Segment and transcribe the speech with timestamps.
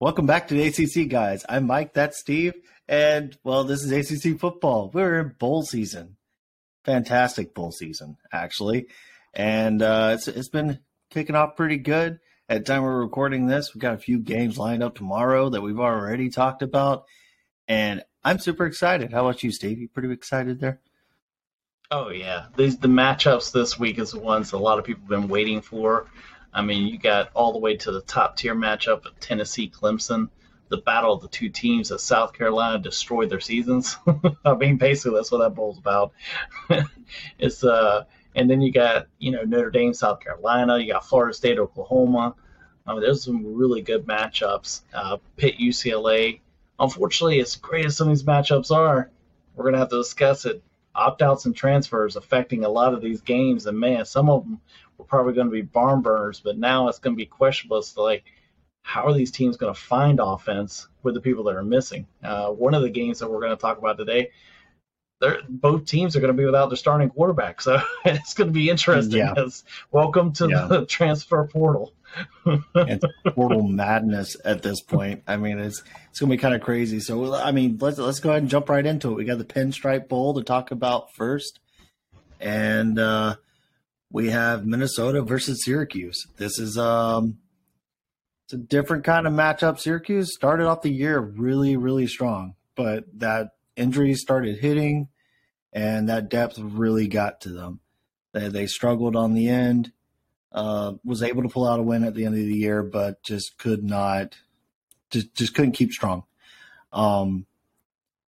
[0.00, 1.44] Welcome back to the ACC, guys.
[1.48, 2.54] I'm Mike, that's Steve,
[2.86, 4.92] and well, this is ACC football.
[4.94, 6.16] We're in bowl season.
[6.84, 8.86] Fantastic bowl season, actually.
[9.34, 10.78] And uh, it's, it's been
[11.10, 12.20] kicking off pretty good.
[12.48, 15.62] At the time we're recording this, we've got a few games lined up tomorrow that
[15.62, 17.02] we've already talked about.
[17.66, 19.12] And I'm super excited.
[19.12, 19.80] How about you, Steve?
[19.80, 20.80] You pretty excited there?
[21.90, 25.08] Oh yeah, these the matchups this week is the ones a lot of people have
[25.08, 26.06] been waiting for.
[26.52, 30.28] I mean, you got all the way to the top tier matchup of Tennessee Clemson,
[30.68, 33.96] the battle of the two teams that South Carolina destroyed their seasons.
[34.44, 36.12] I mean, basically that's what that bowl's about.
[37.38, 40.78] it's uh, and then you got you know Notre Dame, South Carolina.
[40.78, 42.34] You got Florida State, Oklahoma.
[42.86, 44.82] I mean, there's some really good matchups.
[44.94, 46.40] Uh, Pitt, UCLA.
[46.80, 49.10] Unfortunately, as great as some of these matchups are,
[49.54, 50.62] we're gonna have to discuss it.
[50.94, 54.60] Opt-outs and transfers affecting a lot of these games, and man, some of them
[54.98, 57.92] were probably going to be barn burners, but now it's going to be questionable as
[57.92, 58.24] to like
[58.82, 62.06] how are these teams going to find offense with the people that are missing.
[62.22, 64.30] Uh, one of the games that we're going to talk about today,
[65.48, 68.70] both teams are going to be without their starting quarterback, so it's going to be
[68.70, 69.18] interesting.
[69.18, 69.34] Yeah.
[69.90, 70.66] welcome to yeah.
[70.66, 71.92] the transfer portal.
[72.74, 73.04] it's
[73.34, 75.22] portal madness at this point.
[75.26, 77.00] I mean, it's it's gonna be kind of crazy.
[77.00, 79.14] So, I mean, let's let's go ahead and jump right into it.
[79.14, 81.60] We got the Pinstripe Bowl to talk about first,
[82.40, 83.36] and uh,
[84.10, 86.26] we have Minnesota versus Syracuse.
[86.36, 87.38] This is um
[88.44, 89.78] it's a different kind of matchup.
[89.78, 95.08] Syracuse started off the year really, really strong, but that injuries started hitting
[95.72, 97.80] and that depth really got to them.
[98.32, 99.92] They they struggled on the end.
[100.50, 103.22] Uh, was able to pull out a win at the end of the year, but
[103.22, 104.36] just could not
[105.10, 106.24] just just couldn't keep strong.
[106.92, 107.46] Um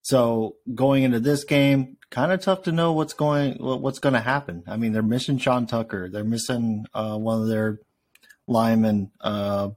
[0.02, 4.20] so going into this game, kind of tough to know what's going what's going to
[4.20, 4.64] happen.
[4.66, 6.08] I mean, they're missing Sean Tucker.
[6.08, 7.80] They're missing uh, one of their
[8.46, 9.70] linemen, uh,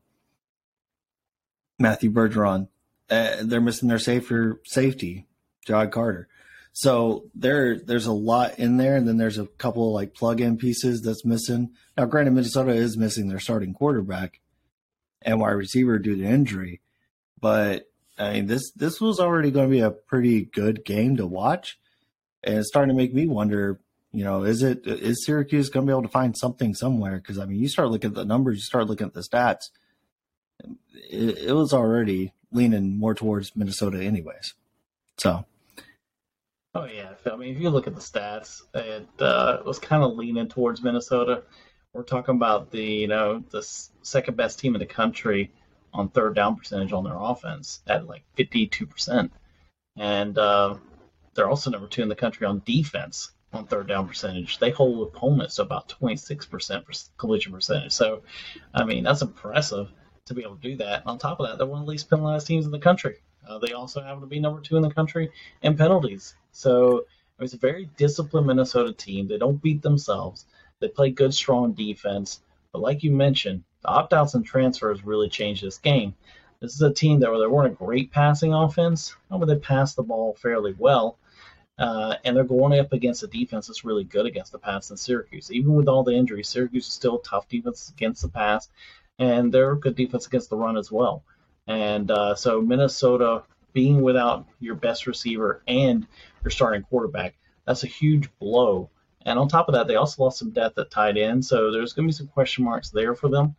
[1.80, 2.68] Matthew Bergeron.
[3.10, 5.28] Uh, they're missing their safer safety,
[5.68, 6.28] Ja'Had Carter.
[6.76, 10.58] So there, there's a lot in there, and then there's a couple of like plug-in
[10.58, 11.72] pieces that's missing.
[11.96, 14.40] Now, granted, Minnesota is missing their starting quarterback
[15.22, 16.82] and wide receiver due to injury,
[17.40, 21.26] but I mean this this was already going to be a pretty good game to
[21.26, 21.80] watch
[22.44, 23.80] and it's starting to make me wonder
[24.12, 27.18] you know is it is syracuse going to be able to find something somewhere?
[27.18, 29.70] Because i mean you start looking at the numbers you start looking at the stats
[31.10, 34.54] it, it was already leaning more towards minnesota anyways.
[35.18, 35.46] So.
[36.76, 37.14] Oh yeah.
[37.32, 40.82] I mean if you look at the stats it uh, was kind of leaning towards
[40.82, 41.44] minnesota.
[41.94, 43.62] We're talking about the you know the
[44.02, 45.52] second best team in the country
[45.94, 49.30] on third down percentage on their offense at like 52%
[49.96, 50.76] and uh,
[51.34, 54.58] they're also number two in the country on defense on third down percentage.
[54.58, 57.92] They hold opponents to about 26% collision percentage.
[57.92, 58.22] So,
[58.74, 59.90] I mean, that's impressive
[60.26, 61.06] to be able to do that.
[61.06, 63.18] On top of that, they're one of the least penalized teams in the country.
[63.48, 65.30] Uh, they also happen to be number two in the country
[65.62, 66.36] in penalties.
[66.52, 67.06] So,
[67.40, 69.28] it's a very disciplined Minnesota team.
[69.28, 70.46] They don't beat themselves.
[70.80, 72.42] They play good, strong defense.
[72.72, 76.16] But like you mentioned, the opt-outs and transfers really changed this game.
[76.60, 79.98] This is a team that where they weren't a great passing offense, but they passed
[79.98, 81.18] the ball fairly well.
[81.80, 84.98] Uh, and they're going up against a defense that's really good against the pass in
[84.98, 85.52] Syracuse.
[85.52, 88.70] Even with all the injuries, Syracuse is still a tough defense against the pass,
[89.18, 91.24] and they're a good defense against the run as well.
[91.68, 96.06] And uh, so Minnesota being without your best receiver and
[96.44, 97.36] your starting quarterback,
[97.66, 98.90] that's a huge blow.
[99.26, 101.94] And on top of that, they also lost some depth at tight end, so there's
[101.94, 103.56] going to be some question marks there for them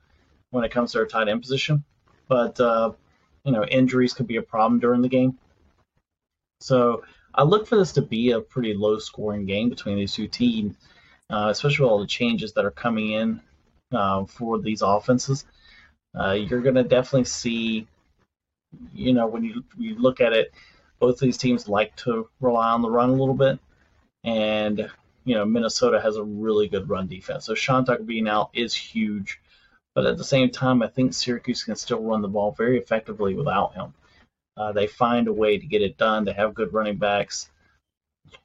[0.51, 1.83] when it comes to their tight end position.
[2.29, 2.93] But uh,
[3.45, 5.39] you know, injuries could be a problem during the game.
[6.61, 7.03] So
[7.35, 10.77] I look for this to be a pretty low scoring game between these two teams,
[11.31, 13.41] uh, especially with all the changes that are coming in
[13.93, 15.45] uh, for these offenses.
[16.19, 17.89] Uh, you're going to definitely see,
[18.95, 20.53] you know, when you, you look at it,
[21.01, 23.59] both these teams like to rely on the run a little bit.
[24.23, 24.89] And,
[25.25, 27.45] you know, Minnesota has a really good run defense.
[27.45, 29.41] So Sean Tucker being out is huge.
[29.95, 33.35] But at the same time, I think Syracuse can still run the ball very effectively
[33.35, 33.93] without him.
[34.57, 36.25] Uh, they find a way to get it done.
[36.25, 37.51] They have good running backs.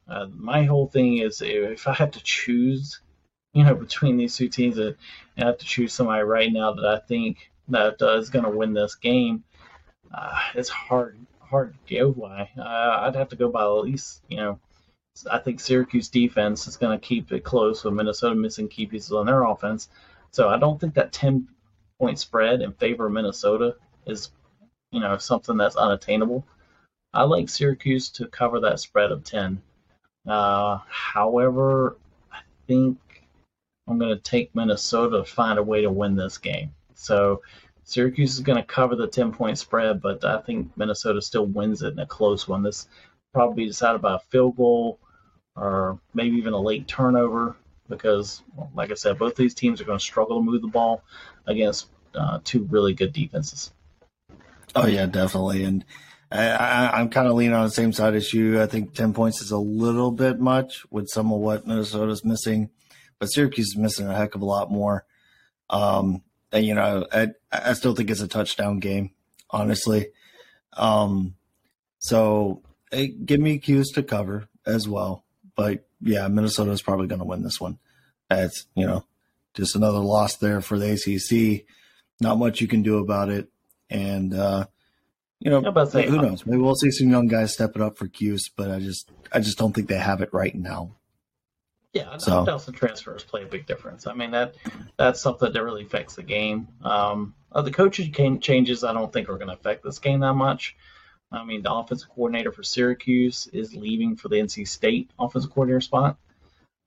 [0.07, 2.99] Uh, my whole thing is if I have to choose,
[3.53, 4.93] you know, between these two teams, uh,
[5.37, 8.51] I have to choose somebody right now that I think that uh, is going to
[8.51, 9.43] win this game.
[10.11, 12.49] Uh, it's hard, hard to go by.
[12.57, 14.59] Uh, I'd have to go by at least, you know,
[15.29, 19.11] I think Syracuse defense is going to keep it close with Minnesota missing key pieces
[19.11, 19.89] on their offense.
[20.31, 21.47] So I don't think that 10
[21.99, 24.31] point spread in favor of Minnesota is
[24.91, 26.45] you know something that's unattainable.
[27.13, 29.61] I like Syracuse to cover that spread of ten.
[30.27, 31.97] Uh, however,
[32.31, 32.97] I think
[33.87, 36.71] I'm going to take Minnesota to find a way to win this game.
[36.93, 37.41] So
[37.83, 41.81] Syracuse is going to cover the 10 point spread, but I think Minnesota still wins
[41.81, 42.61] it in a close one.
[42.61, 42.87] This
[43.33, 44.99] probably decided by a field goal
[45.55, 47.55] or maybe even a late turnover
[47.87, 48.43] because,
[48.75, 51.03] like I said, both these teams are going to struggle to move the ball
[51.47, 53.73] against uh, two really good defenses.
[54.75, 55.63] Oh yeah, definitely.
[55.63, 55.85] And
[56.31, 58.61] I, am kind of leaning on the same side as you.
[58.61, 62.69] I think ten points is a little bit much with some of what Minnesota's missing,
[63.17, 65.05] but Syracuse is missing a heck of a lot more.
[65.69, 69.11] Um, and you know, I, I still think it's a touchdown game,
[69.49, 70.07] honestly.
[70.73, 71.35] Um,
[71.97, 72.61] so
[72.91, 75.25] hey, give me Cuse to cover as well.
[75.55, 77.79] But yeah, Minnesota is probably going to win this one.
[78.29, 79.05] It's you know
[79.55, 81.65] just another loss there for the ACC.
[82.21, 83.49] Not much you can do about it,
[83.89, 84.65] and uh,
[85.39, 86.45] you know, who knows?
[86.45, 89.39] Maybe we'll see some young guys step it up for Cuse, but I just I
[89.39, 90.95] just don't think they have it right now.
[91.93, 92.43] Yeah, so.
[92.43, 94.05] Nelson transfers play a big difference.
[94.05, 94.55] I mean that
[94.97, 96.67] that's something that really affects the game.
[96.83, 100.75] Um, the coaching changes I don't think are going to affect this game that much.
[101.31, 105.81] I mean the offensive coordinator for Syracuse is leaving for the NC State offensive coordinator
[105.81, 106.17] spot.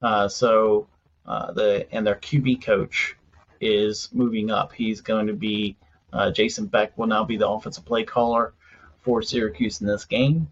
[0.01, 0.87] Uh, so
[1.25, 3.17] uh, the and their QB coach
[3.59, 4.73] is moving up.
[4.73, 5.75] He's going to be
[6.13, 8.53] uh, Jason Beck will now be the offensive play caller
[9.01, 10.51] for Syracuse in this game.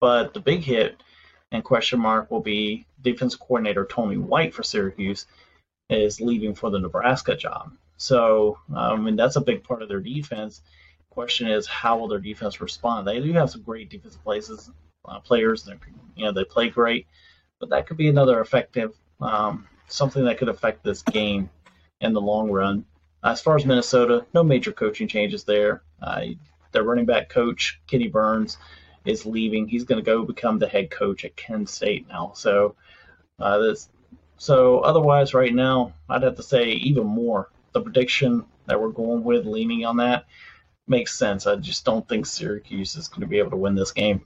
[0.00, 0.96] But the big hit
[1.52, 5.26] and question mark will be defensive coordinator Tony White for Syracuse
[5.88, 7.72] is leaving for the Nebraska job.
[7.96, 10.62] So, I mean, that's a big part of their defense.
[11.10, 13.06] Question is, how will their defense respond?
[13.06, 14.70] They do have some great defensive places,
[15.04, 15.68] uh, players.
[16.14, 17.06] You know, they play great,
[17.58, 21.50] but that could be another effective um, something that could affect this game
[22.00, 22.84] in the long run.
[23.22, 25.82] As far as Minnesota, no major coaching changes there.
[26.00, 26.26] Uh,
[26.72, 28.58] their running back coach, Kenni Burns,
[29.04, 29.66] is leaving.
[29.66, 32.32] He's going to go become the head coach at Kent State now.
[32.34, 32.76] So,
[33.40, 33.88] uh, this,
[34.36, 37.50] so otherwise, right now, I'd have to say even more.
[37.72, 40.26] The prediction that we're going with, leaning on that,
[40.86, 41.46] makes sense.
[41.46, 44.24] I just don't think Syracuse is going to be able to win this game.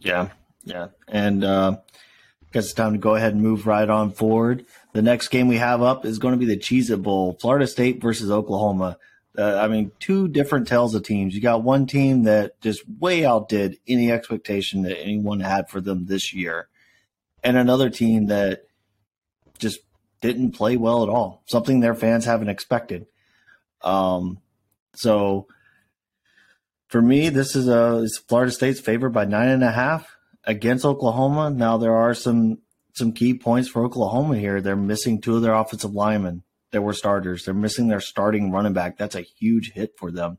[0.00, 0.30] Yeah,
[0.64, 1.78] yeah, and uh,
[2.52, 4.64] it's time to go ahead and move right on forward.
[4.92, 7.66] The next game we have up is going to be the Cheez It Bowl, Florida
[7.66, 8.98] State versus Oklahoma.
[9.36, 11.34] Uh, I mean, two different tales of teams.
[11.34, 16.06] You got one team that just way outdid any expectation that anyone had for them
[16.06, 16.68] this year,
[17.44, 18.64] and another team that
[19.58, 19.80] just
[20.20, 21.42] didn't play well at all.
[21.46, 23.06] Something their fans haven't expected.
[23.82, 24.38] Um,
[24.94, 25.46] so
[26.88, 31.50] for me, this is a Florida State's favored by nine and a half against Oklahoma.
[31.50, 32.58] Now there are some
[32.92, 34.60] some key points for Oklahoma here.
[34.60, 36.42] They're missing two of their offensive linemen
[36.72, 37.44] that were starters.
[37.44, 38.96] They're missing their starting running back.
[38.98, 40.38] That's a huge hit for them.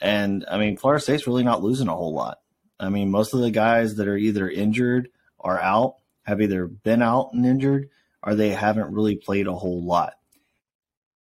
[0.00, 2.38] And I mean, Florida State's really not losing a whole lot.
[2.80, 5.08] I mean, most of the guys that are either injured
[5.38, 7.90] or out have either been out and injured
[8.22, 10.14] or they haven't really played a whole lot.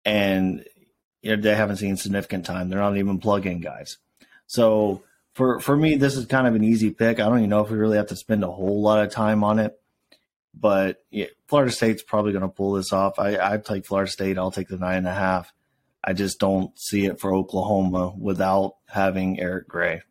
[0.05, 0.65] And
[1.21, 2.69] you know, they haven't seen significant time.
[2.69, 3.97] They're not even plug-in guys.
[4.47, 5.03] So
[5.33, 7.19] for for me, this is kind of an easy pick.
[7.19, 9.43] I don't even know if we really have to spend a whole lot of time
[9.43, 9.79] on it.
[10.53, 13.17] But yeah, Florida State's probably going to pull this off.
[13.17, 14.37] I, I take Florida State.
[14.37, 15.51] I'll take the nine and a half.
[16.03, 20.01] I just don't see it for Oklahoma without having Eric Gray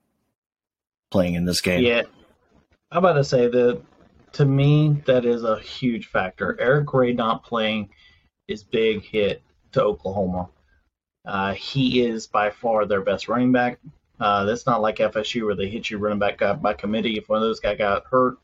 [1.11, 1.85] playing in this game.
[1.85, 2.03] Yeah,
[2.91, 3.83] I'm about to say that
[4.33, 6.57] to me that is a huge factor.
[6.59, 7.91] Eric Gray not playing
[8.49, 9.43] is big hit
[9.73, 10.49] to Oklahoma.
[11.25, 13.79] Uh, he is by far their best running back.
[14.21, 17.19] Uh, that's not like FSU where they hit you running back by committee.
[17.19, 18.39] If one of those guys got hurt,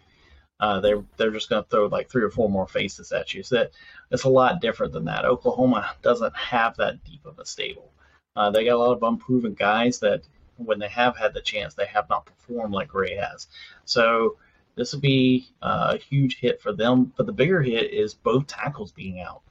[0.61, 3.43] uh, they they're just going to throw like three or four more faces at you.
[3.43, 3.71] So that,
[4.11, 5.25] it's a lot different than that.
[5.25, 7.93] Oklahoma doesn't have that deep of a stable.
[8.35, 10.23] Uh, they got a lot of unproven guys that
[10.57, 13.47] when they have had the chance, they have not performed like Gray has.
[13.85, 14.37] So
[14.75, 17.13] this would be uh, a huge hit for them.
[17.17, 19.43] But the bigger hit is both tackles being out.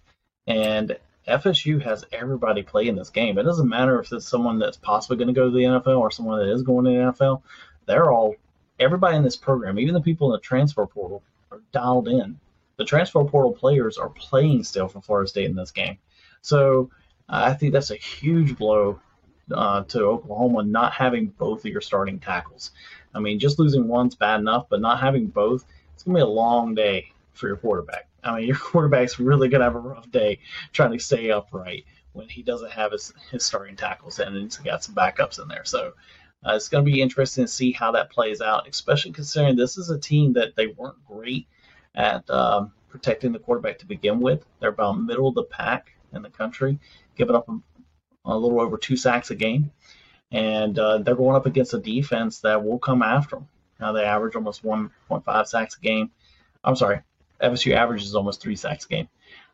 [0.48, 0.98] And
[1.28, 3.38] FSU has everybody play in this game.
[3.38, 6.12] It doesn't matter if it's someone that's possibly going to go to the NFL or
[6.12, 7.42] someone that is going to the NFL.
[7.86, 8.36] They're all
[8.80, 12.40] everybody in this program, even the people in the transfer portal, are dialed in.
[12.78, 15.98] The transfer portal players are playing still for Florida State in this game.
[16.42, 16.92] So
[17.28, 19.00] I think that's a huge blow
[19.52, 22.72] uh, to Oklahoma not having both of your starting tackles.
[23.14, 26.22] I mean, just losing one's bad enough, but not having both, it's going to be
[26.22, 28.10] a long day for your quarterback.
[28.24, 30.40] I mean, your quarterback's really going to have a rough day
[30.74, 34.84] trying to stay upright when he doesn't have his, his starting tackles and he's got
[34.84, 35.66] some backups in there.
[35.66, 35.94] So
[36.46, 39.78] uh, it's going to be interesting to see how that plays out, especially considering this
[39.78, 41.48] is a team that they weren't great
[41.96, 44.46] at um, protecting the quarterback to begin with.
[44.60, 46.80] They're about middle of the pack in the country,
[47.16, 47.60] giving up a,
[48.26, 49.72] a little over two sacks a game.
[50.32, 53.48] And uh, they're going up against a defense that will come after them.
[53.80, 56.12] Now they average almost 1.5 sacks a game.
[56.64, 57.02] I'm sorry,
[57.42, 59.10] FSU averages almost three sacks a game.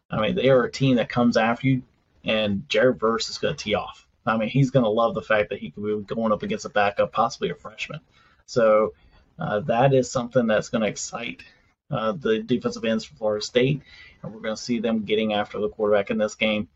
[0.09, 1.83] I mean, they are a team that comes after you
[2.25, 4.07] and Jared Verse is going to tee off.
[4.25, 6.65] I mean, he's going to love the fact that he could be going up against
[6.65, 7.99] a backup, possibly a freshman.
[8.45, 8.93] So
[9.37, 11.43] uh, that is something that's going to excite
[11.91, 13.81] uh, the defensive ends for Florida State,
[14.21, 16.69] and we're going to see them getting after the quarterback in this game.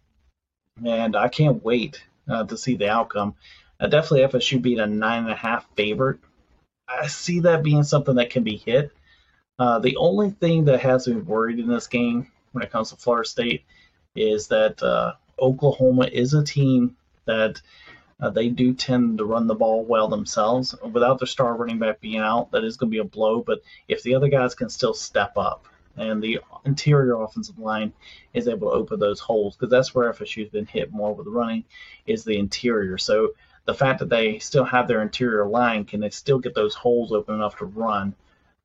[0.85, 3.35] And I can't wait uh, to see the outcome.
[3.79, 6.19] Definitely FSU beat a nine and a half favorite.
[6.87, 8.91] I see that being something that can be hit.
[9.59, 12.95] Uh, the only thing that has me worried in this game when it comes to
[12.95, 13.65] Florida State
[14.15, 16.95] is that uh, Oklahoma is a team
[17.25, 17.61] that
[18.19, 20.75] uh, they do tend to run the ball well themselves.
[20.91, 23.41] Without their star running back being out, that is going to be a blow.
[23.41, 27.93] But if the other guys can still step up and the interior offensive line
[28.33, 31.63] is able to open those holes, because that's where FSU's been hit more with running,
[32.05, 32.97] is the interior.
[32.97, 33.33] So
[33.65, 37.11] the fact that they still have their interior line, can they still get those holes
[37.11, 38.15] open enough to run?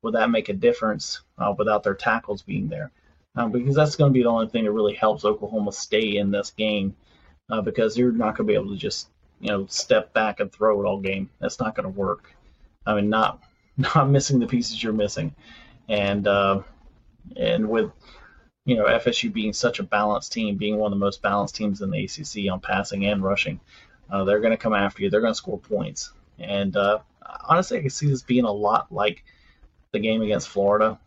[0.03, 2.91] Would that make a difference uh, without their tackles being there?
[3.35, 6.29] Um, because that's going to be the only thing that really helps Oklahoma stay in
[6.29, 6.95] this game
[7.49, 9.07] uh, because you're not going to be able to just
[9.39, 11.29] you know step back and throw it all game.
[11.39, 12.35] That's not going to work.
[12.85, 13.41] I mean, not
[13.77, 15.33] not missing the pieces you're missing,
[15.89, 16.61] and uh,
[17.35, 17.91] and with
[18.65, 21.81] you know FSU being such a balanced team, being one of the most balanced teams
[21.81, 23.59] in the ACC on passing and rushing,
[24.11, 25.09] uh, they're going to come after you.
[25.09, 26.99] They're going to score points, and uh,
[27.47, 29.23] honestly, I can see this being a lot like
[29.93, 30.99] the game against Florida,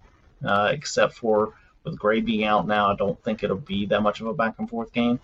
[0.42, 1.52] uh, except for
[1.84, 4.54] with Gray being out now, I don't think it'll be that much of a back
[4.58, 5.20] and forth game.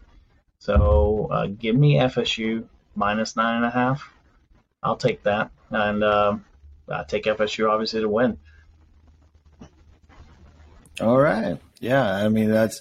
[0.59, 4.12] So uh, give me FSU minus nine and a half.
[4.83, 6.37] I'll take that, and uh,
[6.88, 8.38] I take FSU obviously to win.
[11.00, 12.14] All right, yeah.
[12.14, 12.81] I mean that's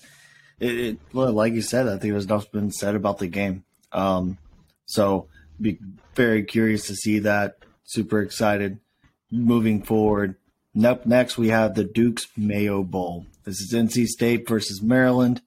[0.59, 0.99] it, it.
[1.13, 3.63] Like you said, I think there's enough been said about the game.
[3.91, 4.37] Um,
[4.85, 5.27] so
[5.59, 5.79] be
[6.15, 7.57] very curious to see that.
[7.83, 8.79] Super excited
[9.31, 10.35] moving forward.
[10.79, 13.25] Up next, we have the Duke's Mayo Bowl.
[13.43, 15.41] This is NC State versus Maryland.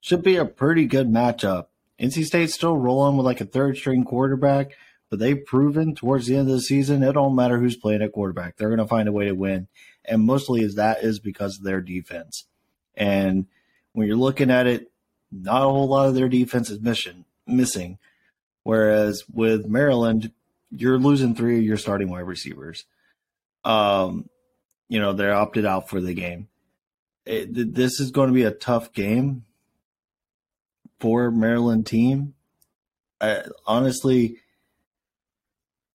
[0.00, 1.66] Should be a pretty good matchup.
[1.98, 4.72] NC State's still rolling with like a third string quarterback,
[5.08, 8.12] but they've proven towards the end of the season it don't matter who's playing at
[8.12, 8.56] quarterback.
[8.56, 9.68] They're going to find a way to win.
[10.04, 12.44] And mostly is that is because of their defense.
[12.94, 13.46] And
[13.92, 14.90] when you're looking at it,
[15.32, 17.98] not a whole lot of their defense is mission, missing.
[18.64, 20.30] Whereas with Maryland,
[20.70, 22.84] you're losing three of your starting wide receivers.
[23.64, 24.28] Um,
[24.88, 26.48] you know, they're opted out for the game.
[27.24, 29.44] It, this is going to be a tough game
[30.98, 32.34] for Maryland team.
[33.20, 34.38] I, honestly,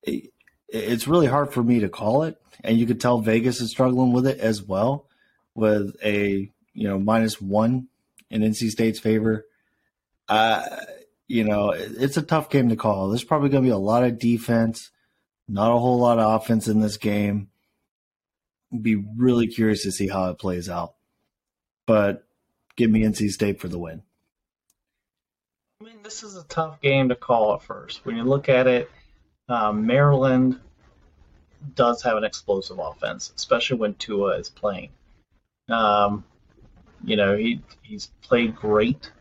[0.04, 0.32] it,
[0.68, 4.14] it's really hard for me to call it, and you could tell Vegas is struggling
[4.14, 5.08] with it as well,
[5.56, 7.88] with a you know minus one
[8.30, 9.46] in NC State's favor.
[10.28, 10.66] Uh,
[11.28, 13.10] you know, it's a tough game to call.
[13.10, 14.92] There's probably going to be a lot of defense,
[15.48, 17.50] not a whole lot of offense in this game.
[18.82, 20.96] Be really curious to see how it plays out.
[21.86, 22.26] But
[22.76, 24.02] give me NC State for the win.
[25.82, 28.06] I mean, this is a tough game to call at first.
[28.06, 28.90] When you look at it,
[29.50, 30.60] um, Maryland
[31.76, 34.90] does have an explosive offense, especially when Tua is playing.
[35.70, 36.24] Um,
[37.04, 39.12] you know, he he's played great,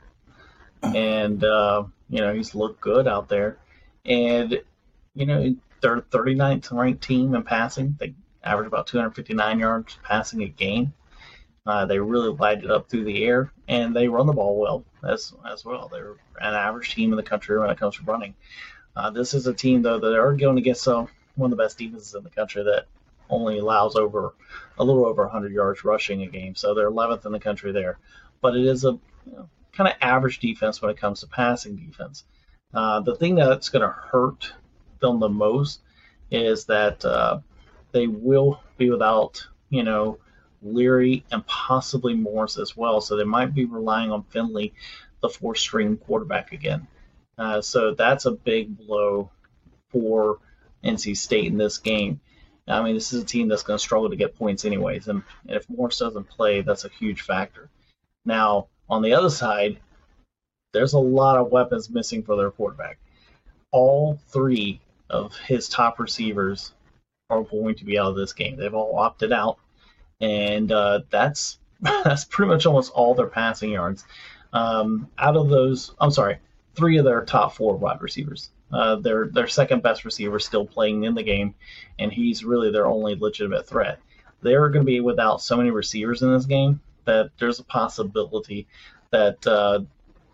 [0.82, 3.58] and uh, you know he's looked good out there.
[4.04, 4.60] And
[5.14, 7.96] you know they're 39th ranked team in passing.
[7.98, 10.92] They average about 259 yards passing a game.
[11.64, 14.84] Uh, they really light it up through the air, and they run the ball well
[15.04, 15.88] as as well.
[15.88, 18.34] They're an average team in the country when it comes to running.
[18.96, 21.06] Uh, this is a team though that are going against uh,
[21.36, 22.86] one of the best defenses in the country that
[23.30, 24.34] only allows over
[24.78, 26.54] a little over 100 yards rushing a game.
[26.54, 27.98] So they're 11th in the country there,
[28.40, 28.92] but it is a
[29.26, 32.24] you know, kind of average defense when it comes to passing defense.
[32.74, 34.52] Uh, the thing that's going to hurt
[35.00, 35.80] them the most
[36.30, 37.38] is that uh,
[37.92, 40.18] they will be without you know
[40.62, 43.00] Leary, and possibly Morris as well.
[43.00, 44.74] So they might be relying on Finley,
[45.20, 46.86] the four string quarterback again.
[47.36, 49.30] Uh, so that's a big blow
[49.90, 50.38] for
[50.84, 52.20] NC State in this game.
[52.68, 55.22] I mean, this is a team that's going to struggle to get points anyways, and,
[55.48, 57.68] and if Morris doesn't play, that's a huge factor.
[58.24, 59.80] Now, on the other side,
[60.72, 62.98] there's a lot of weapons missing for their quarterback.
[63.72, 64.80] All three
[65.10, 66.72] of his top receivers
[67.32, 68.56] are going to be out of this game.
[68.56, 69.58] They've all opted out
[70.22, 74.06] and uh, that's that's pretty much almost all their passing yards.
[74.54, 76.38] Um, out of those, I'm sorry,
[76.74, 78.50] three of their top four wide receivers.
[78.72, 81.54] Uh, their their second best receiver still playing in the game,
[81.98, 83.98] and he's really their only legitimate threat.
[84.40, 88.66] They're going to be without so many receivers in this game that there's a possibility
[89.10, 89.80] that uh,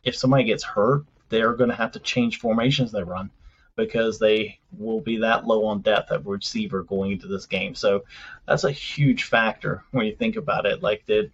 [0.04, 3.30] if somebody gets hurt, they're going to have to change formations they run
[3.78, 7.74] because they will be that low on depth at receiver going into this game.
[7.74, 8.04] So
[8.46, 10.82] that's a huge factor when you think about it.
[10.82, 11.30] Like the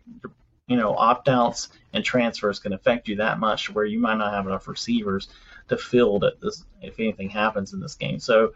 [0.69, 4.33] you know, opt outs and transfers can affect you that much where you might not
[4.33, 5.29] have enough receivers
[5.69, 8.19] to field it this, if anything happens in this game.
[8.19, 8.53] So,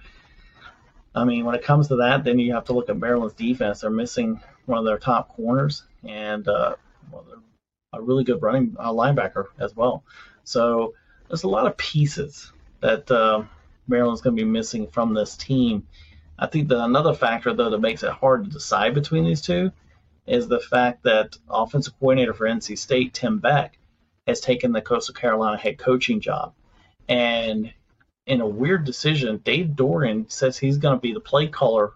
[1.15, 3.81] I mean, when it comes to that, then you have to look at Maryland's defense.
[3.81, 6.77] They're missing one of their top corners and uh,
[7.11, 7.25] well,
[7.95, 10.05] a really good running uh, linebacker as well.
[10.45, 10.95] So
[11.29, 13.45] there's a lot of pieces that uh,
[13.89, 15.87] Maryland's going to be missing from this team.
[16.39, 19.73] I think that another factor, though, that makes it hard to decide between these two
[20.27, 23.79] is the fact that offensive coordinator for NC State, Tim Beck,
[24.27, 26.53] has taken the Coastal Carolina head coaching job.
[27.09, 27.73] And
[28.27, 31.93] in a weird decision, Dave Doeren says he's going to be the play caller,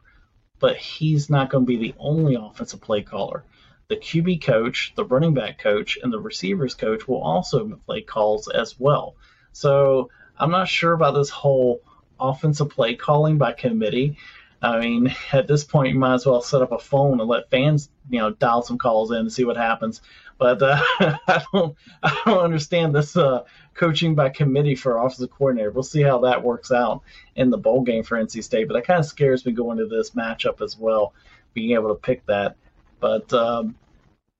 [0.59, 3.45] but he's not going to be the only offensive play caller.
[3.89, 8.49] The QB coach, the running back coach, and the receivers coach will also play calls
[8.49, 9.15] as well.
[9.53, 10.09] So
[10.43, 11.83] I'm not sure about this whole
[12.19, 14.17] offensive play calling by committee.
[14.61, 17.49] I mean, at this point, you might as well set up a phone and let
[17.49, 20.03] fans, you know, dial some calls in and see what happens.
[20.39, 20.83] But uh,
[21.29, 23.45] I don't, I don't understand this uh,
[23.75, 25.71] coaching by committee for offensive coordinator.
[25.71, 27.03] We'll see how that works out
[27.37, 28.67] in the bowl game for NC State.
[28.67, 31.15] But that kind of scares me going into this matchup as well,
[31.55, 32.57] being able to pick that.
[32.99, 33.77] But um,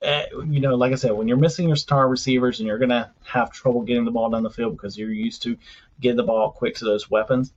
[0.03, 3.11] you know, like I said, when you're missing your star receivers and you're going to
[3.25, 5.57] have trouble getting the ball down the field because you're used to
[6.01, 7.53] getting the ball quick to those weapons,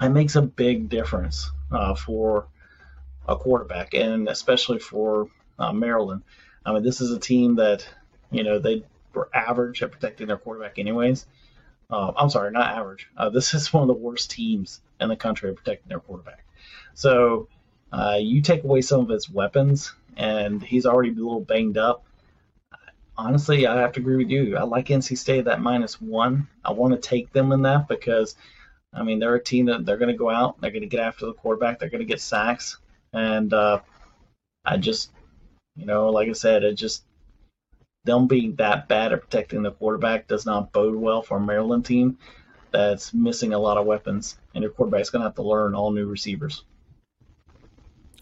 [0.00, 2.48] it makes a big difference uh, for
[3.28, 6.22] a quarterback, and especially for uh, Maryland.
[6.64, 7.86] I mean, this is a team that,
[8.30, 11.26] you know, they were average at protecting their quarterback, anyways.
[11.90, 13.08] Uh, I'm sorry, not average.
[13.16, 16.44] Uh, this is one of the worst teams in the country at protecting their quarterback.
[16.94, 17.48] So
[17.92, 22.04] uh, you take away some of its weapons, and he's already a little banged up.
[23.18, 24.56] Honestly, I have to agree with you.
[24.56, 26.48] I like NC State that minus one.
[26.64, 28.34] I want to take them in that because,
[28.92, 31.00] I mean, they're a team that they're going to go out, they're going to get
[31.00, 32.78] after the quarterback, they're going to get sacks,
[33.12, 33.80] and uh,
[34.64, 35.12] I just,
[35.76, 37.04] you know, like I said, it just
[38.04, 41.84] them being that bad at protecting the quarterback does not bode well for a Maryland
[41.84, 42.18] team
[42.70, 45.90] that's missing a lot of weapons, and your quarterback's going to have to learn all
[45.90, 46.64] new receivers.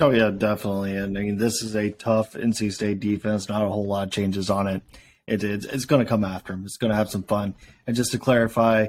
[0.01, 0.97] Oh yeah, definitely.
[0.97, 3.49] And I mean, this is a tough NC State defense.
[3.49, 4.83] Not a whole lot of changes on it.
[5.26, 6.65] it it's, it's going to come after him.
[6.65, 7.54] It's going to have some fun.
[7.87, 8.89] And just to clarify,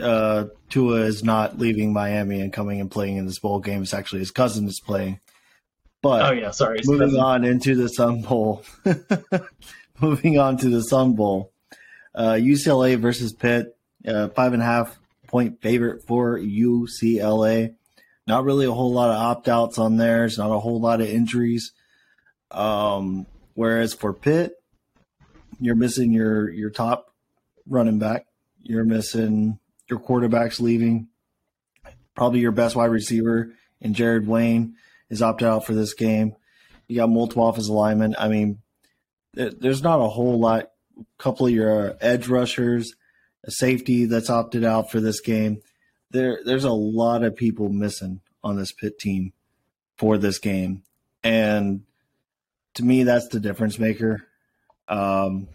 [0.00, 3.82] uh, Tua is not leaving Miami and coming and playing in this bowl game.
[3.82, 5.20] It's actually his cousin is playing.
[6.02, 6.80] But oh yeah, sorry.
[6.84, 7.20] Moving cousin.
[7.20, 8.64] on into the Sun Bowl.
[10.00, 11.52] moving on to the Sun Bowl.
[12.14, 13.76] Uh, UCLA versus Pitt.
[14.06, 14.98] Uh, five and a half
[15.28, 17.76] point favorite for UCLA.
[18.26, 20.18] Not really a whole lot of opt outs on there.
[20.18, 21.72] There's not a whole lot of injuries.
[22.50, 24.54] Um, whereas for Pitt,
[25.60, 27.12] you're missing your your top
[27.66, 28.26] running back.
[28.60, 29.58] You're missing
[29.88, 31.08] your quarterbacks leaving.
[32.14, 34.76] Probably your best wide receiver and Jared Wayne
[35.10, 36.36] is opted out for this game.
[36.86, 38.14] You got multiple offensive linemen.
[38.18, 38.58] I mean,
[39.34, 40.70] there's not a whole lot.
[40.98, 42.94] A couple of your edge rushers,
[43.44, 45.62] a safety that's opted out for this game
[46.12, 49.32] there there's a lot of people missing on this Pitt team
[49.96, 50.82] for this game,
[51.22, 51.82] and
[52.74, 54.26] to me, that's the difference maker.
[54.88, 55.48] Um,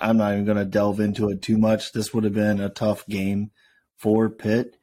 [0.00, 1.92] I'm not even going to delve into it too much.
[1.92, 3.50] This would have been a tough game
[3.96, 4.76] for Pitt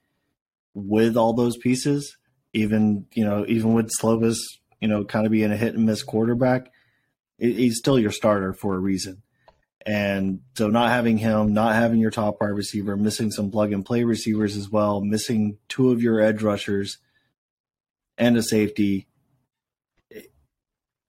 [0.73, 2.17] with all those pieces.
[2.54, 4.38] Even you know, even with Slovis,
[4.80, 6.71] you know, kind of being a hit and miss quarterback,
[7.38, 9.21] he's still your starter for a reason.
[9.85, 13.85] And so not having him, not having your top wide receiver, missing some plug and
[13.85, 16.97] play receivers as well, missing two of your edge rushers
[18.17, 19.07] and a safety.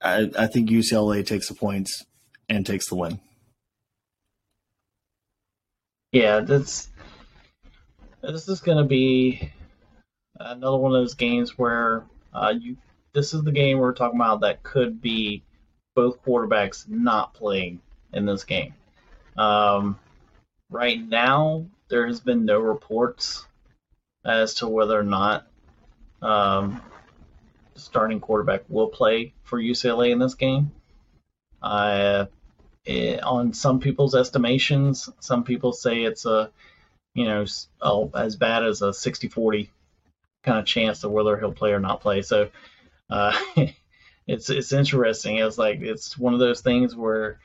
[0.00, 2.04] I, I think UCLA takes the points
[2.48, 3.20] and takes the win.
[6.12, 6.88] Yeah, that's
[8.22, 9.52] this is going to be
[10.38, 12.76] another one of those games where uh, you.
[13.14, 15.42] This is the game we're talking about that could be
[15.94, 17.80] both quarterbacks not playing
[18.12, 18.74] in this game.
[19.36, 19.98] Um,
[20.70, 23.44] right now, there has been no reports
[24.24, 25.46] as to whether or not
[26.20, 26.80] um,
[27.74, 30.70] starting quarterback will play for UCLA in this game.
[31.60, 32.26] Uh,
[32.84, 36.50] it, on some people's estimations, some people say it's a,
[37.14, 37.44] you know,
[38.14, 39.68] as bad as a 60-40
[40.42, 42.22] kind of chance of whether he'll play or not play.
[42.22, 42.48] So
[43.10, 43.38] uh,
[44.26, 45.36] it's it's interesting.
[45.36, 47.38] It's like it's one of those things where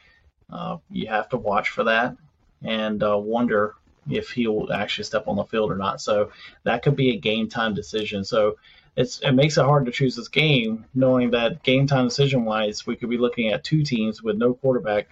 [0.51, 2.15] uh, you have to watch for that
[2.63, 3.75] and uh, wonder
[4.09, 6.01] if he will actually step on the field or not.
[6.01, 6.31] So
[6.63, 8.23] that could be a game time decision.
[8.23, 8.57] So
[8.95, 12.87] it's it makes it hard to choose this game, knowing that game time decision wise,
[12.87, 15.09] we could be looking at two teams with no quarterback,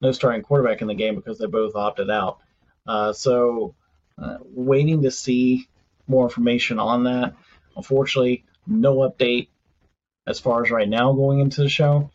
[0.00, 2.38] no starting quarterback in the game because they both opted out.
[2.86, 3.74] Uh, so
[4.20, 5.68] uh, waiting to see
[6.08, 7.34] more information on that.
[7.76, 9.48] Unfortunately, no update
[10.26, 12.10] as far as right now going into the show,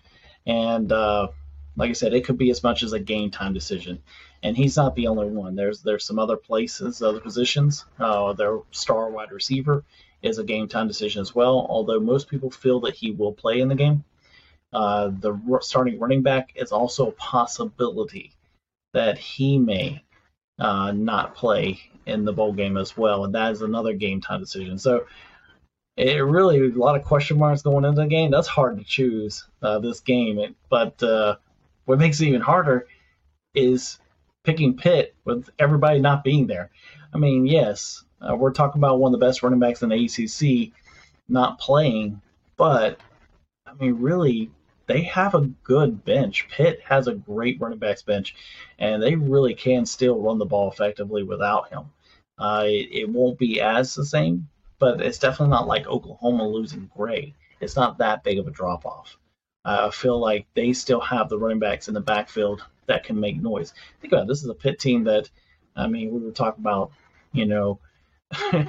[0.46, 1.28] and uh,
[1.76, 4.02] like I said, it could be as much as a game time decision.
[4.44, 5.56] And he's not the only one.
[5.56, 7.86] There's there's some other places, other positions.
[8.00, 9.84] Uh, their star wide receiver
[10.22, 11.66] is a game time decision as well.
[11.70, 14.04] Although most people feel that he will play in the game.
[14.72, 18.32] Uh, the starting running back is also a possibility
[18.94, 20.04] that he may
[20.60, 24.40] uh, not play in the bowl game as well, and that is another game time
[24.40, 24.78] decision.
[24.78, 25.06] So
[25.96, 28.32] it really a lot of question marks going into the game.
[28.32, 31.36] That's hard to choose uh, this game, but uh,
[31.86, 32.88] what makes it even harder
[33.54, 34.00] is
[34.44, 36.70] picking Pitt with everybody not being there.
[37.14, 40.06] I mean, yes, uh, we're talking about one of the best running backs in the
[40.06, 40.74] ACC
[41.30, 42.22] not playing,
[42.58, 43.00] but
[43.66, 44.52] I mean, really,
[44.88, 46.48] they have a good bench.
[46.50, 48.36] Pitt has a great running backs bench,
[48.80, 51.86] and they really can still run the ball effectively without him.
[52.38, 54.48] Uh, it, it, won't be as the same,
[54.80, 57.34] but it's definitely not like Oklahoma losing Gray.
[57.62, 59.18] It's not that big of a drop off.
[59.66, 63.42] I feel like they still have the running backs in the backfield that can make
[63.42, 63.74] noise.
[64.02, 65.30] Think about it, this is a Pitt team that,
[65.76, 66.92] I mean, we were talking about,
[67.32, 67.80] you know,
[68.54, 68.66] we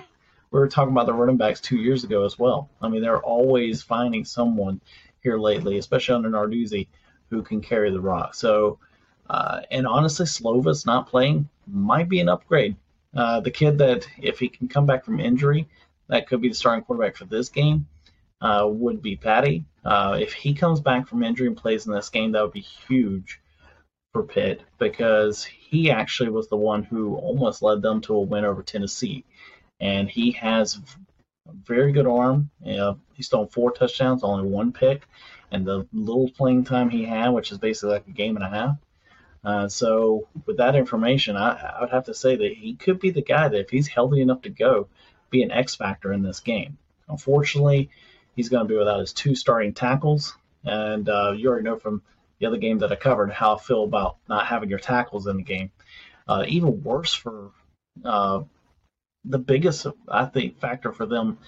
[0.51, 2.71] were talking about the running backs two years ago as well.
[2.81, 4.81] I mean, they're always finding someone
[5.21, 6.87] here lately, especially under Narduzzi,
[7.31, 8.35] who can carry the rock.
[8.35, 8.79] So,
[9.29, 12.77] uh, and honestly, Slovis not playing might be an upgrade.
[13.17, 15.67] Uh, the kid that, if he can come back from injury,
[16.09, 17.87] that could be the starting quarterback for this game,
[18.45, 19.65] uh, would be Patti.
[19.85, 22.61] Uh, if he comes back from injury and plays in this game, that would be
[22.61, 23.41] huge
[24.13, 28.45] for Pitt because he actually was the one who almost led them to a win
[28.45, 29.25] over Tennessee.
[29.81, 30.79] And he has
[31.49, 32.51] a very good arm.
[32.63, 35.03] You he's thrown four touchdowns, only one pick,
[35.51, 38.51] and the little playing time he had, which is basically like a game and a
[38.51, 38.77] half.
[39.43, 43.11] Uh, so, with that information, I, I would have to say that he could be
[43.11, 44.89] the guy that, if he's healthy enough to go,
[45.31, 46.79] be an X factor in this game.
[47.09, 47.91] Unfortunately,
[48.35, 50.37] he's going to be without his two starting tackles.
[50.65, 52.03] And uh, you already know from
[52.39, 55.37] the other game that I covered how I feel about not having your tackles in
[55.37, 55.71] the game.
[56.27, 57.51] Uh, even worse for
[58.05, 58.43] uh,
[59.25, 61.39] the biggest, I think, factor for them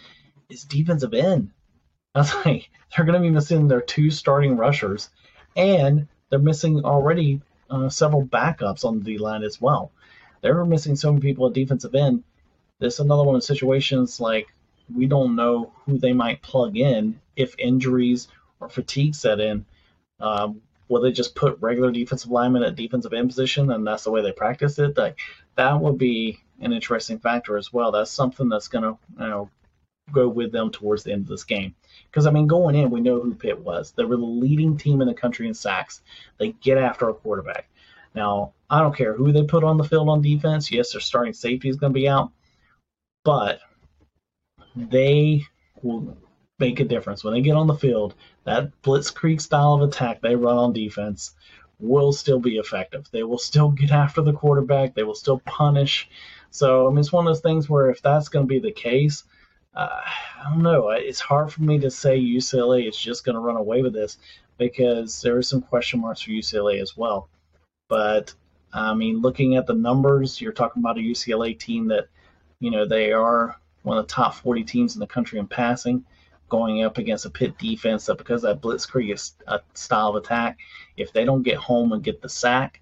[0.49, 1.51] is defensive end.
[2.15, 5.11] Was like, they're going to be missing their two starting rushers,
[5.55, 9.93] and they're missing already uh, several backups on the line as well.
[10.41, 12.25] They're missing so many people at defensive end.
[12.79, 14.49] This is another one of situations like
[14.95, 18.29] we don't know who they might plug in if injuries
[18.61, 19.65] or fatigue set in.
[20.21, 24.11] Um, will they just put regular defensive linemen at defensive end position and that's the
[24.11, 24.97] way they practice it?
[24.97, 25.19] Like
[25.57, 27.93] that would be an interesting factor as well.
[27.93, 29.51] That's something that's going to you know
[30.13, 31.75] go with them towards the end of this game.
[32.11, 33.93] Because I mean, going in, we know who Pitt was.
[33.93, 36.03] They were the leading team in the country in sacks.
[36.39, 37.69] They get after a quarterback.
[38.15, 40.71] Now, I don't care who they put on the field on defense.
[40.71, 42.31] Yes, their starting safety is going to be out,
[43.25, 43.61] but
[44.77, 45.45] they
[45.83, 46.17] will
[46.59, 48.15] make a difference when they get on the field.
[48.45, 51.35] That blitzkrieg style of attack they run on defense
[51.79, 53.07] will still be effective.
[53.11, 54.95] They will still get after the quarterback.
[54.95, 56.09] They will still punish.
[56.51, 58.73] So I mean, it's one of those things where if that's going to be the
[58.73, 59.25] case,
[59.75, 60.01] uh,
[60.45, 60.91] I don't know.
[60.91, 64.17] It's hard for me to say UCLA is just going to run away with this
[64.57, 67.29] because there are some question marks for UCLA as well.
[67.89, 68.33] But
[68.73, 72.07] I mean, looking at the numbers, you're talking about a UCLA team that,
[72.61, 76.05] you know, they are one of the top 40 teams in the country in passing,
[76.49, 80.59] going up against a Pitt defense that because that blitzkrieg is a style of attack,
[80.97, 82.81] if they don't get home and get the sack,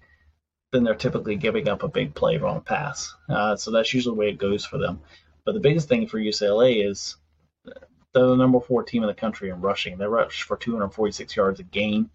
[0.71, 3.13] then they're typically giving up a big play on a pass.
[3.29, 4.99] Uh, so that's usually the way it goes for them.
[5.45, 7.17] But the biggest thing for UCLA is
[7.63, 9.99] they're the number four team in the country in rushing.
[9.99, 12.09] They rush for 246 yards a game.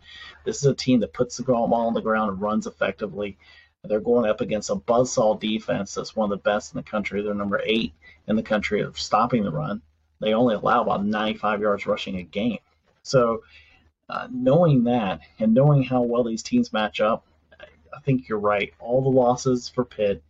[0.44, 3.38] This is a team that puts the ball on the ground and runs effectively.
[3.85, 7.23] They're going up against a buzzsaw defense that's one of the best in the country.
[7.23, 7.95] They're number eight
[8.27, 9.81] in the country of stopping the run.
[10.21, 12.59] They only allow about 95 yards rushing a game.
[13.03, 13.43] So,
[14.11, 17.25] uh, knowing that and knowing how well these teams match up,
[17.59, 18.73] I think you're right.
[18.79, 20.23] All the losses for Pitt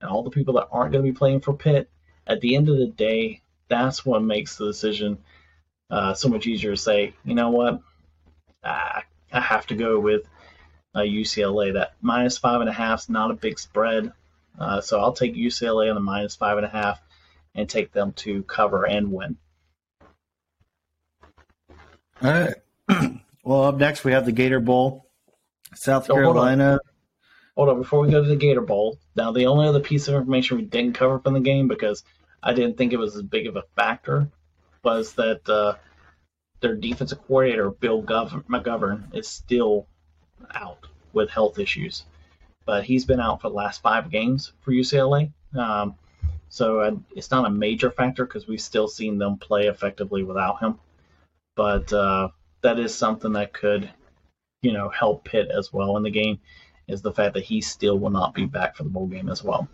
[0.00, 1.90] and all the people that aren't going to be playing for Pitt,
[2.26, 5.18] at the end of the day, that's what makes the decision
[5.90, 7.80] uh, so much easier to say, you know what,
[8.62, 10.22] I, I have to go with
[10.98, 11.74] uh, UCLA.
[11.74, 14.12] That minus five and a half is not a big spread.
[14.58, 17.00] Uh, so I'll take UCLA on the minus five and a half
[17.54, 19.36] and take them to cover and win.
[22.22, 22.54] All right.
[23.44, 25.06] well, up next we have the Gator Bowl,
[25.74, 26.64] South so Carolina.
[26.64, 26.80] Hold on.
[27.56, 28.98] hold on, before we go to the Gator Bowl.
[29.14, 32.02] Now, the only other piece of information we didn't cover from the game because
[32.42, 34.28] I didn't think it was as big of a factor
[34.82, 35.74] was that uh,
[36.60, 39.86] their defensive coordinator Bill Gov- McGovern is still
[40.54, 42.04] out with health issues,
[42.66, 45.32] but he's been out for the last five games for UCLA.
[45.56, 45.94] Um,
[46.48, 50.60] so uh, it's not a major factor because we've still seen them play effectively without
[50.60, 50.78] him.
[51.56, 52.28] But uh,
[52.62, 53.90] that is something that could
[54.62, 56.38] you know, help Pitt as well in the game
[56.86, 59.44] is the fact that he still will not be back for the bowl game as
[59.44, 59.68] well.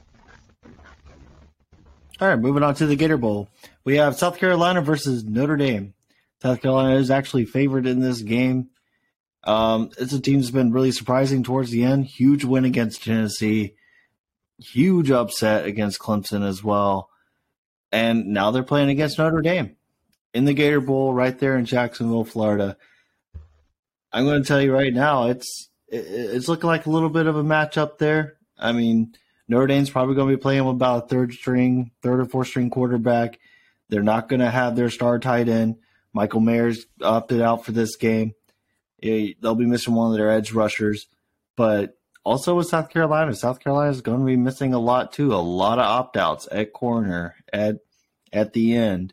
[2.20, 3.48] All right, moving on to the Gator Bowl.
[3.84, 5.94] We have South Carolina versus Notre Dame.
[6.42, 8.68] South Carolina is actually favored in this game.
[9.44, 12.06] Um, it's a team that's been really surprising towards the end.
[12.06, 13.74] Huge win against Tennessee,
[14.58, 17.10] huge upset against Clemson as well.
[17.92, 19.76] And now they're playing against Notre Dame
[20.32, 22.76] in the Gator Bowl right there in Jacksonville, Florida.
[24.12, 27.36] I'm going to tell you right now, it's it's looking like a little bit of
[27.36, 28.36] a matchup there.
[28.58, 29.14] I mean,
[29.48, 32.48] Notre Dame's probably going to be playing with about a third string, third or fourth
[32.48, 33.38] string quarterback.
[33.88, 35.76] They're not going to have their star tight end.
[36.12, 38.34] Michael Mayer's opted out for this game.
[39.04, 41.06] They'll be missing one of their edge rushers,
[41.56, 45.34] but also with South Carolina, South Carolina is going to be missing a lot too.
[45.34, 47.76] A lot of opt outs at corner, at
[48.32, 49.12] at the end,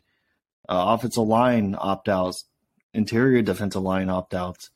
[0.68, 2.46] uh, offensive line opt outs,
[2.94, 4.70] interior defensive line opt outs,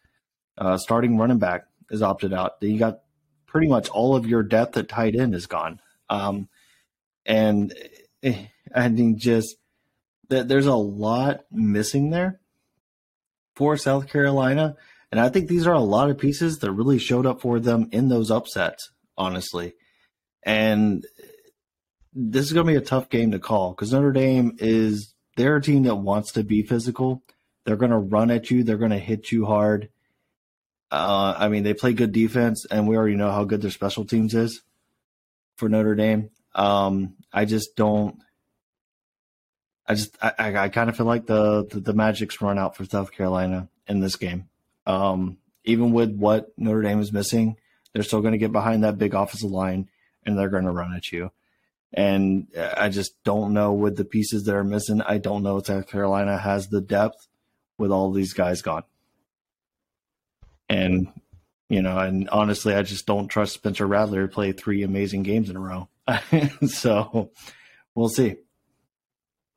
[0.59, 2.57] uh, starting running back is opted out.
[2.61, 3.01] You got
[3.47, 5.81] pretty much all of your depth at tight end is gone.
[6.11, 6.49] Um,
[7.25, 7.73] and
[8.23, 9.57] eh, I mean, just
[10.29, 12.41] that there's a lot missing there
[13.55, 14.77] for South Carolina.
[15.17, 17.89] And I think these are a lot of pieces that really showed up for them
[17.91, 19.73] in those upsets, honestly.
[20.43, 21.07] And
[22.13, 25.57] this is going to be a tough game to call because Notre Dame is they're
[25.57, 27.23] a team that wants to be physical.
[27.65, 28.63] They're going to run at you.
[28.63, 29.89] They're going to hit you hard.
[30.91, 34.05] Uh, I mean, they play good defense, and we already know how good their special
[34.05, 34.61] teams is
[35.57, 36.29] for Notre Dame.
[36.55, 38.19] Um, I just don't.
[39.87, 42.85] I just I, I, kind of feel like the, the, the magic's run out for
[42.85, 44.51] South Carolina in this game.
[44.87, 47.57] Um, even with what Notre Dame is missing,
[47.93, 49.89] they're still going to get behind that big offensive line
[50.25, 51.31] and they're going to run at you.
[51.93, 55.01] And I just don't know with the pieces that are missing.
[55.03, 57.27] I don't know if South Carolina has the depth
[57.79, 58.85] with all these guys gone.
[60.69, 61.09] And
[61.69, 65.51] you know, and honestly, I just don't trust Spencer Rattler to play three amazing games
[65.51, 65.89] in a row.
[66.67, 67.31] so
[67.95, 68.37] we'll see.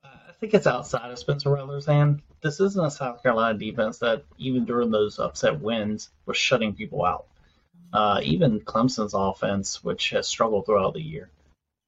[0.03, 2.21] I think it's outside of Spencer Rattler's hand.
[2.41, 7.03] This isn't a South Carolina defense that, even during those upset wins, was shutting people
[7.03, 7.25] out.
[7.91, 11.29] Uh, even Clemson's offense, which has struggled throughout the year,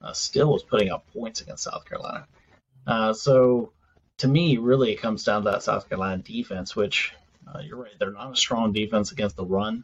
[0.02, 2.28] uh, still was putting up points against South Carolina.
[2.86, 3.72] Uh, so,
[4.18, 7.14] to me, really, it comes down to that South Carolina defense, which
[7.48, 7.94] uh, you're right.
[8.00, 9.84] They're not a strong defense against the run.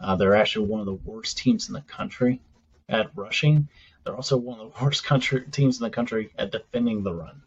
[0.00, 2.40] Uh, they're actually one of the worst teams in the country
[2.88, 3.68] at rushing.
[4.04, 7.42] They're also one of the worst country teams in the country at defending the run.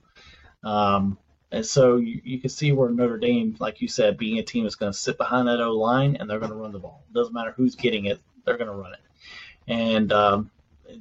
[0.63, 1.17] Um,
[1.51, 4.63] and so you, you can see where Notre Dame, like you said, being a team
[4.63, 7.05] that's going to sit behind that O line and they're going to run the ball.
[7.09, 8.99] It doesn't matter who's getting it, they're going to run it.
[9.67, 10.51] And um,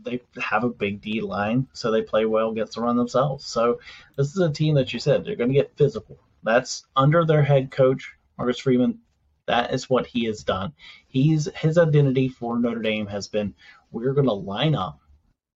[0.03, 3.47] they have a big D line, so they play well against the run themselves.
[3.47, 3.81] So
[4.17, 6.19] this is a team that you said they're going to get physical.
[6.43, 8.99] That's under their head coach Marcus Freeman,
[9.47, 10.73] that is what he has done.
[11.09, 13.55] He's his identity for Notre Dame has been
[13.91, 15.01] we're going to line up,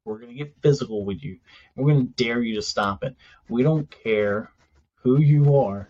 [0.05, 1.39] we're going to get physical with you,
[1.77, 3.17] we're going to dare you to stop it.
[3.49, 4.51] We don't care
[5.03, 5.89] who you are,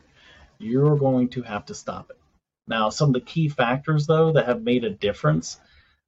[0.58, 2.18] you're going to have to stop it.
[2.66, 5.58] Now, some of the key factors though that have made a difference.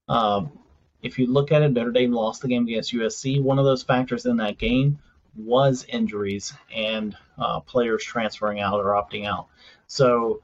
[0.09, 0.59] Um,
[1.03, 3.43] if you look at it, Notre Dame lost the game against USC.
[3.43, 4.99] One of those factors in that game
[5.35, 9.49] was injuries and uh, players transferring out or opting out.
[9.87, 10.43] So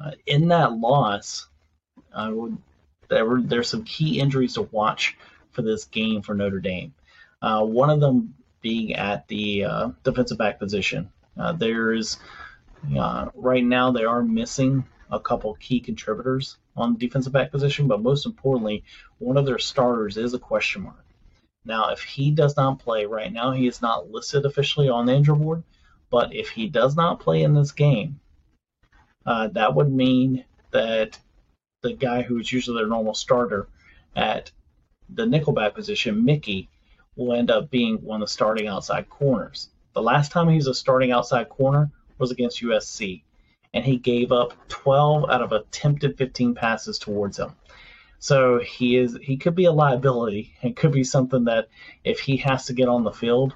[0.00, 1.48] uh, in that loss,
[3.08, 5.16] there were there's some key injuries to watch
[5.50, 6.94] for this game for Notre Dame.
[7.40, 11.10] Uh, one of them being at the uh, defensive back position.
[11.38, 12.18] Uh, there's
[12.98, 17.88] uh, right now they are missing a couple key contributors on the defensive back position,
[17.88, 18.84] but most importantly,
[19.18, 21.04] one of their starters is a question mark.
[21.64, 25.14] Now, if he does not play right now, he is not listed officially on the
[25.14, 25.62] injury board.
[26.10, 28.20] But if he does not play in this game,
[29.26, 31.18] uh, that would mean that
[31.82, 33.68] the guy who is usually their normal starter
[34.16, 34.50] at
[35.10, 36.70] the nickelback position, Mickey,
[37.16, 39.68] will end up being one of the starting outside corners.
[39.94, 43.22] The last time he was a starting outside corner was against USC,
[43.74, 47.52] and he gave up 12 out of attempted 15 passes towards him.
[48.18, 50.54] So he is he could be a liability.
[50.62, 51.68] It could be something that
[52.04, 53.54] if he has to get on the field,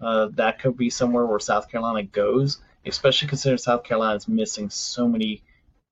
[0.00, 4.70] uh, that could be somewhere where South Carolina goes especially considering South Carolina is missing
[4.70, 5.42] so many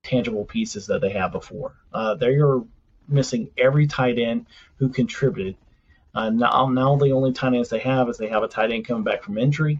[0.03, 1.77] tangible pieces that they have before.
[1.92, 2.61] Uh, they're
[3.09, 4.46] missing every tight end
[4.79, 5.57] who contributed.
[6.16, 8.87] Uh, now, now the only tight ends they have is they have a tight end
[8.87, 9.79] coming back from injury,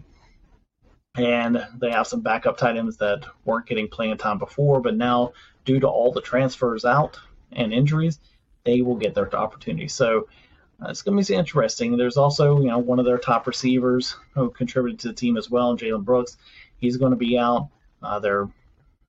[1.17, 5.33] and they have some backup tight ends that weren't getting playing time before, but now
[5.65, 7.19] due to all the transfers out
[7.51, 8.19] and injuries,
[8.65, 9.87] they will get their opportunity.
[9.87, 10.27] So
[10.79, 11.97] uh, it's going to be interesting.
[11.97, 15.49] There's also, you know, one of their top receivers who contributed to the team as
[15.49, 16.37] well, Jalen Brooks.
[16.77, 17.69] He's going to be out.
[18.03, 18.47] Uh, their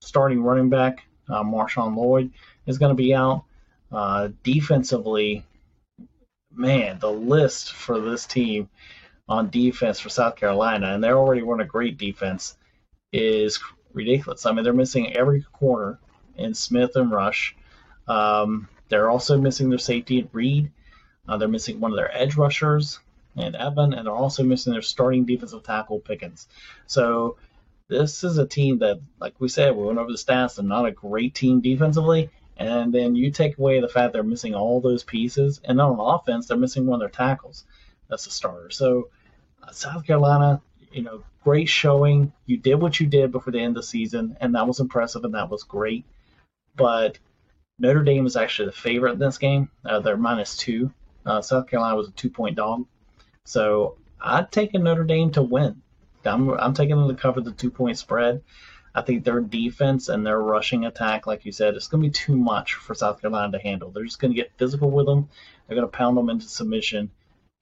[0.01, 2.31] starting running back, Uh, Marshawn Lloyd
[2.67, 3.45] is going to be out.
[3.93, 5.45] Uh, defensively,
[6.59, 8.69] man, the list for this team
[9.29, 12.57] on defense for South Carolina, and they already weren't a great defense,
[13.13, 13.59] is
[13.93, 14.47] ridiculous.
[14.47, 15.99] I mean, they're missing every corner
[16.37, 17.57] in Smith and Rush.
[18.07, 20.71] Um, they're also missing their safety at Reed.
[21.29, 23.01] Uh, they're missing one of their edge rushers
[23.37, 26.49] and Evan, and they're also missing their starting defensive tackle Pickens.
[26.87, 27.37] So
[27.89, 30.57] this is a team that, like we said, we went over the stats.
[30.57, 34.55] They're not a great team defensively, and then you take away the fact they're missing
[34.55, 37.65] all those pieces, and then on offense, they're missing one of their tackles.
[38.09, 38.71] That's a starter.
[38.71, 39.11] So
[39.63, 40.61] uh, South Carolina,
[40.93, 42.33] you know, great showing.
[42.47, 45.25] You did what you did before the end of the season, and that was impressive,
[45.25, 46.05] and that was great.
[46.77, 47.19] But
[47.79, 49.71] Notre Dame is actually the favorite in this game.
[49.85, 50.93] Uh, they're minus two.
[51.25, 52.87] Uh, South Carolina was a two-point dog.
[53.45, 55.83] So I'd take a Notre Dame to win.
[56.25, 58.43] I'm, I'm taking them to cover the two point spread.
[58.95, 62.13] I think their defense and their rushing attack, like you said, it's going to be
[62.13, 63.91] too much for South Carolina to handle.
[63.91, 65.29] They're just going to get physical with them.
[65.67, 67.11] They're going to pound them into submission,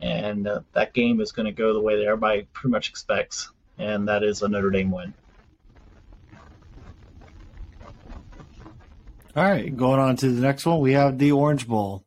[0.01, 3.51] and uh, that game is going to go the way that everybody pretty much expects,
[3.79, 5.15] and that is a Notre Dame win.
[9.35, 12.05] All right, going on to the next one, we have the Orange Bowl,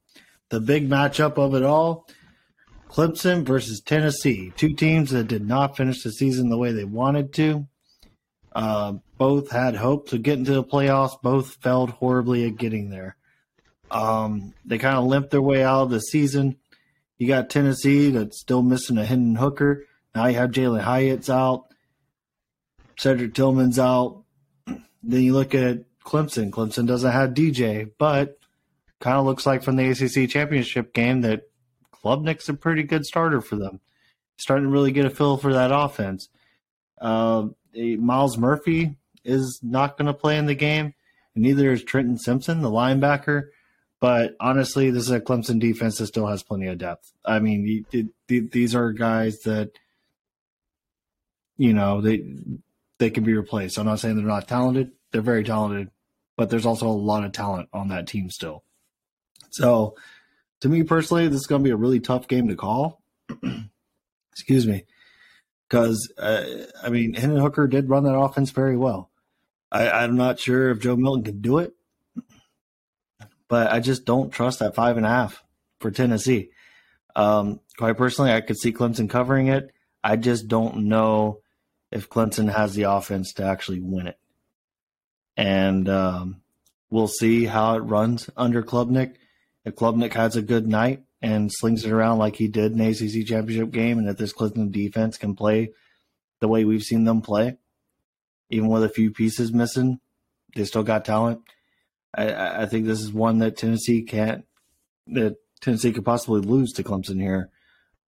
[0.50, 2.08] the big matchup of it all.
[2.90, 7.32] Clemson versus Tennessee, two teams that did not finish the season the way they wanted
[7.34, 7.68] to.
[8.54, 11.22] Uh, both had hopes of getting to the playoffs.
[11.22, 13.16] Both failed horribly at getting there.
[13.92, 16.58] Um, they kind of limped their way out of the season.
[17.18, 19.86] You got Tennessee that's still missing a Hendon Hooker.
[20.16, 21.66] Now you have Jalin Hyatt's out.
[22.98, 24.24] Cedric Tillman's out.
[24.66, 26.50] Then you look at Clemson.
[26.50, 28.38] Clemson doesn't have DJ, but
[29.00, 31.44] kind of looks like from the ACC championship game that
[31.92, 33.80] Klubnik's a pretty good starter for them.
[34.38, 36.30] Starting to really get a feel for that offense.
[37.00, 40.94] Uh, Myles Murphy is not going to play in the game,
[41.36, 43.50] and neither is Trenton Simpson, the linebacker.
[44.00, 47.12] But honestly, this is a Clemson defense that still has plenty of depth.
[47.26, 47.86] I mean,
[48.28, 49.72] these are guys that
[51.58, 52.24] you know they
[52.98, 53.78] they can be replaced.
[53.78, 55.90] I'm not saying they're not talented; they're very talented,
[56.38, 58.64] but there's also a lot of talent on that team still.
[59.50, 59.96] So
[60.62, 63.02] to me personally, this is going to be a really tough game to call.
[64.32, 64.86] Excuse me.
[65.70, 66.44] Because, uh,
[66.82, 69.12] I mean, Hendon Hooker did run that offense very well.
[69.72, 71.74] I, I'm not sure if Joe Milton can do it,
[73.48, 75.44] but I just don't trust that five and a half
[75.80, 76.50] for Tennessee.
[77.16, 79.72] Um, quite personally, I could see Clemson covering it.
[80.04, 81.42] I just don't know
[81.92, 84.18] if Clemson has the offense to actually win it.
[85.38, 86.42] And um,
[86.90, 89.16] we'll see how it runs under Klubnik
[89.66, 93.28] if Klubnik has a good night and slings it around like he did in ACC
[93.28, 95.72] championship game, and if this Clemson defense can play
[96.40, 97.58] the way we've seen them play,
[98.50, 100.00] even with a few pieces missing,
[100.56, 101.42] they still got talent.
[102.14, 104.46] I, I think this is one that Tennessee can't,
[105.08, 107.50] that Tennessee could possibly lose to Clemson here,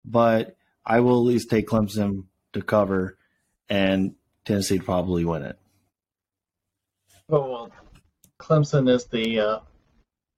[0.06, 3.18] but I will at least take Clemson to cover,
[3.70, 5.58] and Tennessee probably win it.
[7.30, 7.72] Oh, well,
[8.40, 9.60] Clemson is the uh,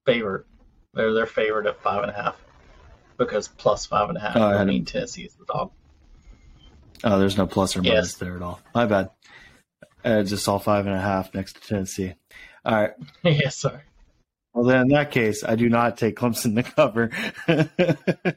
[0.04, 0.46] favorite
[0.94, 2.43] they're their favorite at five and a half
[3.16, 4.36] because plus five and a half.
[4.36, 5.70] Oh, I mean, Tennessee is the dog.
[7.02, 8.14] Oh, there's no plus or minus yes.
[8.14, 8.60] there at all.
[8.74, 9.10] My bad.
[10.04, 12.14] I just saw five and a half next to Tennessee.
[12.64, 12.92] All right.
[13.22, 13.80] yes, sorry.
[14.52, 17.10] Well, then in that case, I do not take Clemson to cover.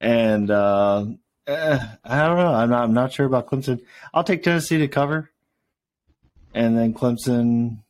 [0.00, 1.06] and uh,
[1.46, 2.54] eh, I don't know.
[2.54, 2.82] I'm not.
[2.84, 3.80] I'm not sure about Clemson.
[4.14, 5.30] I'll take Tennessee to cover,
[6.54, 7.82] and then Clemson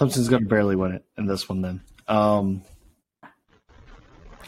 [0.00, 1.60] Clemson's going to barely win it in this one.
[1.60, 2.62] Then um,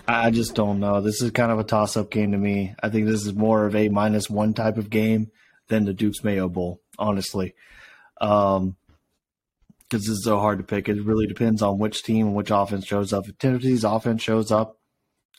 [0.07, 1.01] I just don't know.
[1.01, 2.75] This is kind of a toss-up game to me.
[2.83, 5.31] I think this is more of a minus one type of game
[5.69, 7.55] than the Duke's Mayo Bowl, honestly.
[8.21, 8.77] Um,
[9.93, 10.88] because it's so hard to pick.
[10.88, 13.29] It really depends on which team and which offense shows up.
[13.29, 14.79] If Tennessee's offense shows up,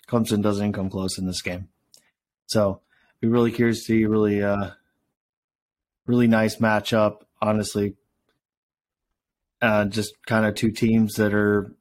[0.07, 1.69] Clemson doesn't come close in this game.
[2.45, 2.81] So,
[3.19, 4.71] be really curious to see really, uh,
[6.05, 7.21] really nice matchup.
[7.41, 7.95] Honestly,
[9.61, 11.73] uh, just kind of two teams that are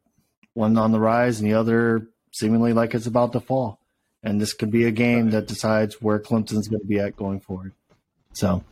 [0.55, 3.79] one on the rise and the other seemingly like it's about to fall.
[4.25, 7.41] And this could be a game that decides where Clemson's going to be at going
[7.41, 7.73] forward.
[8.33, 8.65] So,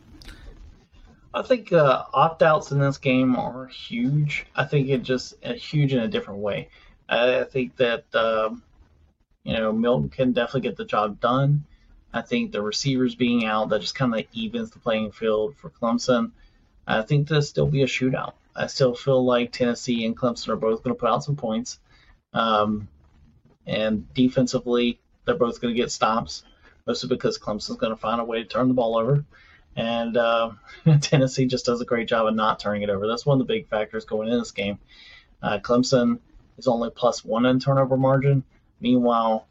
[1.33, 4.47] I think uh, opt outs in this game are huge.
[4.55, 6.69] I think it just uh, huge in a different way.
[7.09, 8.63] I think that um,
[9.45, 11.65] you know Milton can definitely get the job done.
[12.13, 15.71] I think the receivers being out that just kind of evens the playing field for
[15.71, 16.33] Clemson.
[16.87, 18.33] I think there'll still be a shootout.
[18.57, 21.79] I still feel like Tennessee and Clemson are both going to put out some points.
[22.33, 22.89] Um,
[23.71, 26.43] and defensively, they're both going to get stops,
[26.87, 29.25] mostly because Clemson's going to find a way to turn the ball over.
[29.77, 30.51] And uh,
[31.01, 33.07] Tennessee just does a great job of not turning it over.
[33.07, 34.81] That's one of the big factors going in this game.
[35.41, 36.19] Uh, Clemson
[36.59, 38.43] is only plus one in turnover margin.
[38.81, 39.47] Meanwhile,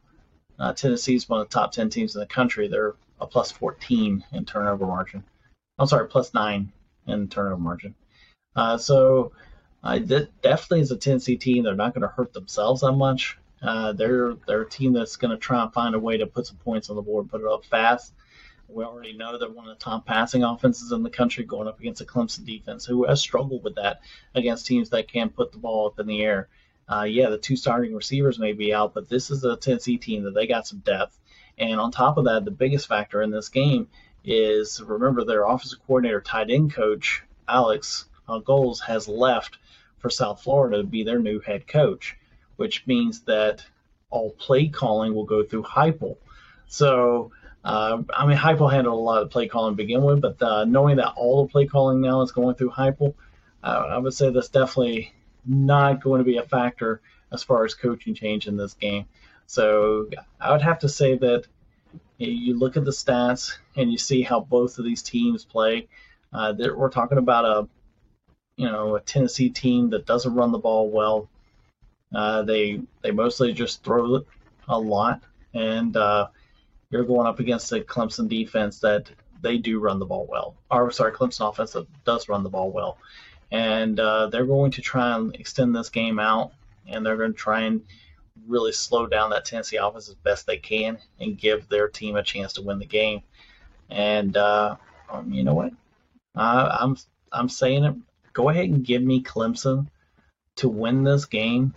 [0.59, 2.67] uh, Tennessee is one of the top 10 teams in the country.
[2.67, 5.23] They're a plus 14 in turnover margin.
[5.77, 6.73] I'm sorry, plus nine
[7.07, 7.95] in turnover margin.
[8.53, 9.31] Uh, so
[9.81, 11.63] uh, that definitely is a Tennessee team.
[11.63, 13.37] They're not going to hurt themselves that much.
[13.61, 16.47] Uh, they're they're a team that's going to try and find a way to put
[16.47, 18.13] some points on the board, put it up fast.
[18.67, 21.79] We already know they're one of the top passing offenses in the country, going up
[21.79, 24.01] against a Clemson defense who has struggled with that
[24.35, 26.47] against teams that can't put the ball up in the air.
[26.87, 30.23] Uh, yeah, the two starting receivers may be out, but this is a Tennessee team
[30.23, 31.17] that they got some depth.
[31.57, 33.87] And on top of that, the biggest factor in this game
[34.23, 39.57] is remember their offensive coordinator, tight end coach Alex Golesh has left
[39.97, 42.15] for South Florida to be their new head coach,
[42.59, 43.65] which means that
[44.09, 46.17] all play calling will go through Heupel.
[46.67, 47.31] So,
[47.63, 50.65] uh, I mean, Heupel handled a lot of play calling to begin with, but uh,
[50.65, 53.13] knowing that all the play calling now is going through Heupel,
[53.63, 55.13] uh, I would say that's definitely
[55.45, 57.01] not going to be a factor
[57.31, 59.05] as far as coaching change in this game.
[59.45, 61.45] So, I would have to say that
[62.17, 65.87] you look at the stats and you see how both of these teams play.
[66.33, 67.67] Uh, we're talking about a
[68.57, 71.29] you know a Tennessee team that doesn't run the ball well.
[72.13, 74.23] Uh, they they mostly just throw
[74.67, 75.21] a lot,
[75.53, 76.27] and uh,
[76.89, 79.09] you're going up against a Clemson defense that
[79.41, 80.55] they do run the ball well.
[80.71, 82.97] Or sorry, Clemson offense that does run the ball well,
[83.51, 86.53] and uh, they're going to try and extend this game out,
[86.87, 87.81] and they're going to try and
[88.47, 92.23] really slow down that Tennessee offense as best they can and give their team a
[92.23, 93.21] chance to win the game.
[93.89, 94.77] And uh,
[95.09, 95.73] um, you know what?
[96.35, 96.97] I'm
[97.31, 97.95] I'm saying it
[98.33, 99.87] go ahead and give me Clemson
[100.55, 101.73] to win this game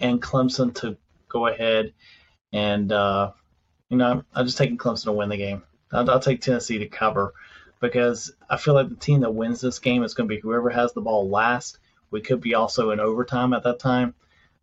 [0.00, 0.96] and Clemson to
[1.28, 1.92] go ahead
[2.52, 3.32] and uh,
[3.88, 5.62] you know I'm just taking Clemson to win the game.
[5.92, 7.34] I'll, I'll, take Tennessee to cover
[7.80, 10.70] because I feel like the team that wins this game is going to be whoever
[10.70, 11.78] has the ball last.
[12.10, 14.14] We could be also in overtime at that time.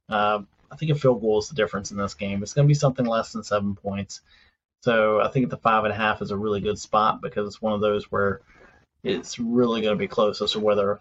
[0.10, 2.42] Uh, I think a field goal is the difference in this game.
[2.42, 4.22] It's going to be something less than seven points.
[4.82, 7.62] So I think the five and a half is a really good spot because it's
[7.62, 8.42] one of those where
[9.04, 11.00] it's really going to be close as to whether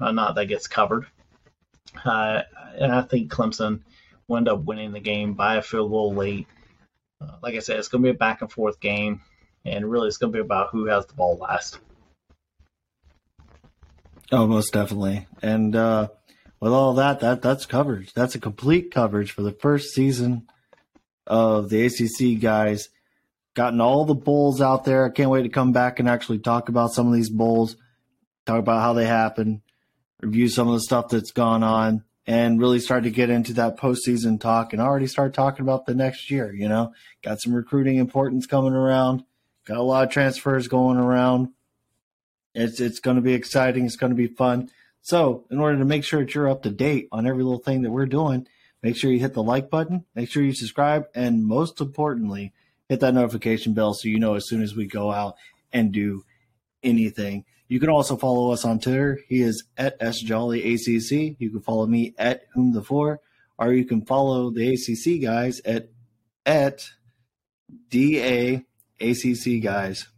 [0.00, 1.06] or not that gets covered.
[2.04, 2.42] Uh,
[2.78, 3.80] and I think Clemson
[4.26, 6.46] will end up winning the game by a field goal late.
[7.20, 9.22] Uh, like I said, it's going to be a back and forth game,
[9.64, 11.78] and really it's going to be about who has the ball last.
[14.30, 15.26] Oh, most definitely.
[15.42, 16.08] And uh,
[16.60, 18.12] with all that, that that's coverage.
[18.12, 20.46] That's a complete coverage for the first season
[21.26, 22.88] of the ACC guys.
[23.54, 25.04] Gotten all the bowls out there.
[25.04, 27.76] I can't wait to come back and actually talk about some of these bowls,
[28.46, 29.62] talk about how they happen,
[30.20, 33.76] review some of the stuff that's gone on, and really start to get into that
[33.78, 36.52] postseason talk and already start talking about the next year.
[36.52, 36.92] You know,
[37.22, 39.24] got some recruiting importance coming around,
[39.64, 41.48] got a lot of transfers going around.
[42.54, 43.86] It's it's going to be exciting.
[43.86, 44.70] It's going to be fun.
[45.00, 47.82] So, in order to make sure that you're up to date on every little thing
[47.82, 48.46] that we're doing,
[48.82, 52.52] make sure you hit the like button, make sure you subscribe, and most importantly,
[52.88, 55.36] hit that notification bell so you know as soon as we go out
[55.72, 56.24] and do
[56.82, 57.44] anything.
[57.68, 59.20] You can also follow us on Twitter.
[59.28, 61.36] He is at sjolleyacc.
[61.38, 63.20] You can follow me at whom the four,
[63.58, 65.90] or you can follow the ACC guys at
[66.46, 66.88] at
[67.90, 68.64] da
[69.00, 70.08] acc guys.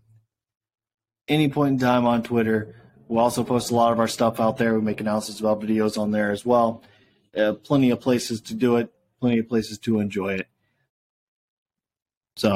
[1.26, 2.76] Any point in time on Twitter.
[3.08, 4.74] We also post a lot of our stuff out there.
[4.74, 6.84] We make announcements about videos on there as well.
[7.36, 8.92] Uh, plenty of places to do it.
[9.20, 10.48] Plenty of places to enjoy it.
[12.36, 12.50] So